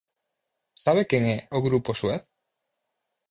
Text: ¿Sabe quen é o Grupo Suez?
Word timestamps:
¿Sabe 0.83 1.01
quen 1.09 1.23
é 1.35 1.37
o 1.57 1.59
Grupo 1.67 1.89
Suez? 1.99 2.21